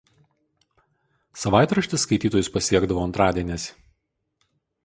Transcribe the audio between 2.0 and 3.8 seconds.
skaitytojus pasiekdavo antradieniais.